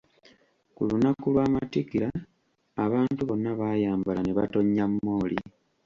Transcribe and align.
Ku 0.75 0.81
lunaku 0.89 1.25
lw’amatikkira 1.33 2.09
abantu 2.85 3.21
bonna 3.29 3.51
baayambala 3.59 4.19
ne 4.23 4.31
batonya 4.37 4.85
mmooli. 4.91 5.37